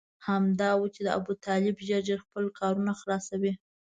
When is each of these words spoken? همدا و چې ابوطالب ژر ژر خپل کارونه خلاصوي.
همدا 0.27 0.71
و 0.79 0.83
چې 0.95 1.01
ابوطالب 1.17 1.75
ژر 1.87 2.01
ژر 2.07 2.19
خپل 2.25 2.45
کارونه 2.59 2.91
خلاصوي. 2.99 3.53